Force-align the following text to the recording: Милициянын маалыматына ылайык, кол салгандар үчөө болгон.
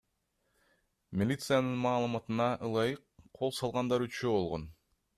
Милициянын 1.21 1.77
маалыматына 1.85 2.49
ылайык, 2.71 3.07
кол 3.41 3.57
салгандар 3.63 4.09
үчөө 4.11 4.35
болгон. 4.39 4.69